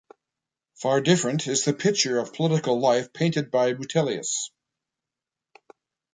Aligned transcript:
Far 0.73 0.99
different 0.99 1.45
is 1.45 1.63
the 1.63 1.75
picture 1.75 2.17
of 2.17 2.33
political 2.33 2.79
life 2.79 3.13
painted 3.13 3.51
by 3.51 3.67
Rutilius. 3.73 4.49